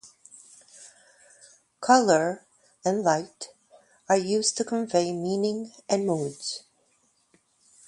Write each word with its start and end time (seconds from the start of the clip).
Colour 1.79 2.43
and 2.83 3.03
light 3.03 3.49
are 4.09 4.17
used 4.17 4.57
to 4.57 4.63
convey 4.63 5.11
meaning 5.11 5.73
and 5.87 6.07
moods. 6.07 6.63